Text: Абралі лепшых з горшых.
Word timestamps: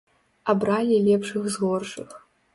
Абралі 0.53 0.97
лепшых 1.09 1.47
з 1.53 1.65
горшых. 1.67 2.19